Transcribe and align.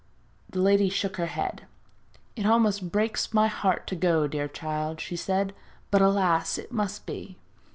The 0.49 0.59
lady 0.59 0.89
shook 0.89 1.17
her 1.17 1.27
head. 1.27 1.67
'It 2.35 2.43
almost 2.43 2.91
breaks 2.91 3.35
my 3.35 3.45
heart 3.45 3.85
to 3.85 3.95
go, 3.95 4.25
dear 4.25 4.47
child,' 4.47 4.99
she 4.99 5.15
said, 5.15 5.53
'but, 5.91 6.01
alas! 6.01 6.57
it 6.57 6.71
must 6.71 7.05
be.' 7.05 7.37